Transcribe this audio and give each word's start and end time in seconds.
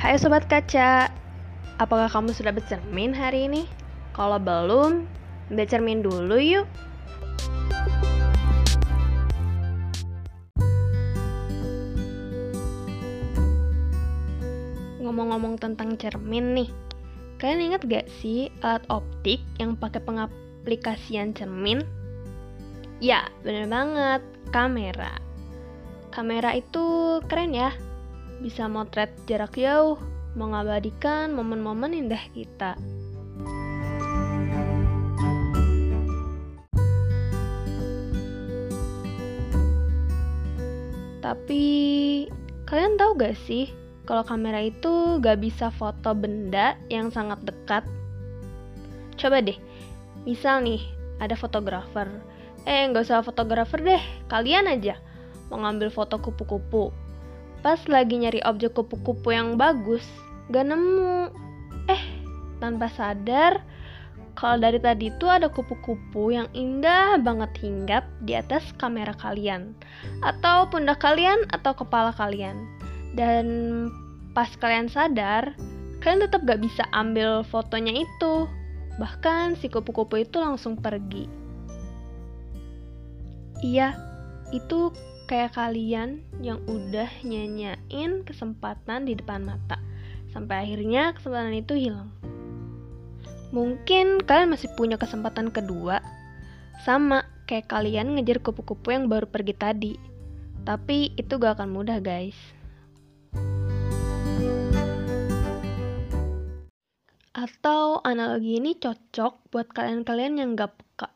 Hai 0.00 0.16
Sobat 0.16 0.48
Kaca, 0.48 1.12
apakah 1.76 2.08
kamu 2.08 2.32
sudah 2.32 2.56
bercermin 2.56 3.12
hari 3.12 3.52
ini? 3.52 3.68
Kalau 4.16 4.40
belum, 4.40 5.04
bercermin 5.52 6.00
dulu 6.00 6.40
yuk. 6.40 6.64
Ngomong-ngomong 15.04 15.60
tentang 15.60 16.00
cermin 16.00 16.56
nih, 16.56 16.72
kalian 17.36 17.68
ingat 17.68 17.84
gak 17.84 18.08
sih 18.24 18.48
alat 18.64 18.80
optik 18.88 19.44
yang 19.60 19.76
pakai 19.76 20.00
pengaplikasian 20.00 21.36
cermin? 21.36 21.84
Ya, 23.04 23.28
bener 23.44 23.68
banget, 23.68 24.24
kamera. 24.48 25.20
Kamera 26.08 26.56
itu 26.56 27.20
keren 27.28 27.52
ya, 27.52 27.76
bisa 28.40 28.66
motret 28.66 29.12
jarak 29.28 29.54
jauh, 29.54 30.00
mengabadikan 30.32 31.36
momen-momen 31.36 31.92
indah 31.92 32.24
kita. 32.32 32.74
Tapi 41.20 41.64
kalian 42.64 42.96
tahu 42.96 43.20
gak 43.20 43.36
sih 43.44 43.68
kalau 44.08 44.24
kamera 44.24 44.64
itu 44.64 45.20
gak 45.20 45.38
bisa 45.38 45.68
foto 45.68 46.16
benda 46.16 46.80
yang 46.88 47.12
sangat 47.12 47.44
dekat? 47.44 47.84
Coba 49.20 49.44
deh, 49.44 49.60
misal 50.24 50.64
nih 50.64 50.80
ada 51.20 51.36
fotografer. 51.36 52.08
Eh, 52.64 52.88
nggak 52.88 53.04
usah 53.04 53.24
fotografer 53.24 53.80
deh, 53.84 54.02
kalian 54.28 54.68
aja 54.68 54.96
mau 55.50 55.66
ngambil 55.66 55.90
foto 55.90 56.16
kupu-kupu 56.22 56.94
Pas 57.60 57.80
lagi 57.92 58.16
nyari 58.16 58.40
objek 58.48 58.72
kupu-kupu 58.72 59.36
yang 59.36 59.60
bagus, 59.60 60.04
gak 60.48 60.64
nemu. 60.64 61.28
Eh, 61.92 62.02
tanpa 62.56 62.88
sadar, 62.88 63.60
kalau 64.32 64.56
dari 64.64 64.80
tadi 64.80 65.12
itu 65.12 65.28
ada 65.28 65.52
kupu-kupu 65.52 66.32
yang 66.32 66.48
indah 66.56 67.20
banget 67.20 67.52
hinggap 67.60 68.08
di 68.24 68.32
atas 68.32 68.64
kamera 68.80 69.12
kalian, 69.12 69.76
atau 70.24 70.72
pundak 70.72 71.04
kalian, 71.04 71.44
atau 71.52 71.76
kepala 71.76 72.16
kalian. 72.16 72.56
Dan 73.12 73.46
pas 74.32 74.48
kalian 74.56 74.88
sadar, 74.88 75.52
kalian 76.00 76.24
tetap 76.24 76.40
gak 76.48 76.64
bisa 76.64 76.88
ambil 76.96 77.44
fotonya 77.44 77.92
itu. 77.92 78.48
Bahkan 78.96 79.60
si 79.60 79.68
kupu-kupu 79.68 80.24
itu 80.24 80.40
langsung 80.40 80.80
pergi. 80.80 81.28
Iya, 83.60 83.92
itu 84.50 84.90
kayak 85.30 85.54
kalian 85.54 86.26
yang 86.42 86.58
udah 86.66 87.06
nyanyain 87.22 88.26
kesempatan 88.26 89.06
di 89.06 89.14
depan 89.14 89.46
mata 89.46 89.78
sampai 90.34 90.66
akhirnya 90.66 91.14
kesempatan 91.14 91.54
itu 91.54 91.74
hilang. 91.78 92.10
Mungkin 93.50 94.22
kalian 94.22 94.54
masih 94.54 94.70
punya 94.78 94.94
kesempatan 94.94 95.50
kedua, 95.50 96.02
sama 96.86 97.26
kayak 97.50 97.66
kalian 97.66 98.14
ngejar 98.14 98.38
kupu-kupu 98.38 98.94
yang 98.94 99.10
baru 99.10 99.26
pergi 99.26 99.54
tadi. 99.58 99.94
Tapi 100.62 101.18
itu 101.18 101.34
gak 101.34 101.58
akan 101.58 101.74
mudah, 101.74 101.98
guys. 101.98 102.38
Atau 107.34 107.98
analogi 108.06 108.62
ini 108.62 108.78
cocok 108.78 109.50
buat 109.50 109.66
kalian-kalian 109.74 110.38
yang 110.38 110.54
gak 110.54 110.78
peka 110.78 111.08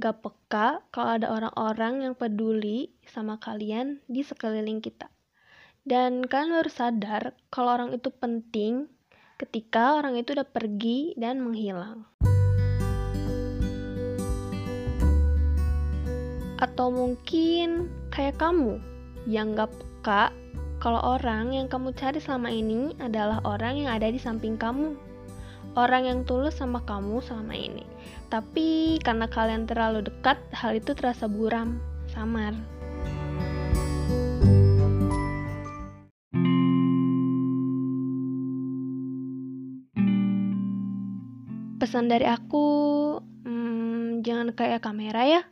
gak 0.00 0.24
peka 0.24 0.80
kalau 0.88 1.20
ada 1.20 1.28
orang-orang 1.28 2.08
yang 2.08 2.14
peduli 2.16 2.88
sama 3.04 3.36
kalian 3.36 4.00
di 4.08 4.24
sekeliling 4.24 4.80
kita. 4.80 5.12
Dan 5.84 6.24
kalian 6.24 6.56
harus 6.56 6.80
sadar 6.80 7.36
kalau 7.52 7.76
orang 7.76 7.92
itu 7.92 8.08
penting 8.08 8.88
ketika 9.36 10.00
orang 10.00 10.16
itu 10.16 10.32
udah 10.32 10.48
pergi 10.48 11.12
dan 11.20 11.44
menghilang. 11.44 12.08
Atau 16.56 16.88
mungkin 16.88 17.92
kayak 18.08 18.40
kamu 18.40 18.80
yang 19.28 19.52
gak 19.52 19.68
peka 19.68 20.32
kalau 20.80 21.20
orang 21.20 21.52
yang 21.52 21.68
kamu 21.68 21.92
cari 21.92 22.24
selama 22.24 22.48
ini 22.48 22.96
adalah 23.04 23.44
orang 23.44 23.84
yang 23.84 23.92
ada 23.92 24.08
di 24.08 24.16
samping 24.16 24.56
kamu 24.56 24.96
orang 25.78 26.06
yang 26.06 26.20
tulus 26.26 26.58
sama 26.58 26.82
kamu 26.82 27.22
selama 27.22 27.54
ini. 27.54 27.86
Tapi 28.30 28.98
karena 29.02 29.26
kalian 29.26 29.66
terlalu 29.66 30.06
dekat, 30.06 30.38
hal 30.54 30.78
itu 30.78 30.94
terasa 30.94 31.26
buram, 31.26 31.78
samar. 32.10 32.54
Pesan 41.80 42.12
dari 42.12 42.28
aku, 42.28 42.66
hmm, 43.48 44.20
jangan 44.20 44.52
kayak 44.52 44.84
kamera 44.84 45.24
ya, 45.24 45.42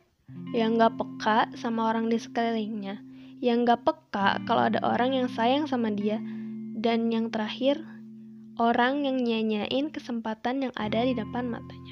yang 0.53 0.77
gak 0.77 0.93
peka 0.95 1.49
sama 1.57 1.89
orang 1.89 2.07
di 2.07 2.21
sekelilingnya, 2.21 3.01
yang 3.41 3.65
gak 3.65 3.81
peka 3.81 4.45
kalau 4.45 4.69
ada 4.69 4.77
orang 4.85 5.17
yang 5.17 5.27
sayang 5.27 5.65
sama 5.65 5.89
dia, 5.89 6.21
dan 6.79 7.09
yang 7.09 7.33
terakhir, 7.33 7.81
orang 8.59 9.07
yang 9.07 9.17
nyanyain 9.23 9.87
kesempatan 9.89 10.67
yang 10.67 10.73
ada 10.75 11.07
di 11.07 11.15
depan 11.15 11.47
matanya. 11.47 11.88